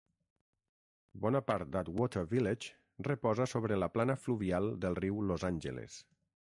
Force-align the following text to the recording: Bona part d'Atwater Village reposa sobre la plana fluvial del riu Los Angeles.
Bona 1.25 1.41
part 1.49 1.69
d'Atwater 1.75 2.25
Village 2.33 2.73
reposa 3.11 3.49
sobre 3.55 3.81
la 3.85 3.93
plana 3.99 4.19
fluvial 4.27 4.75
del 4.87 5.01
riu 5.05 5.25
Los 5.31 5.51
Angeles. 5.55 6.05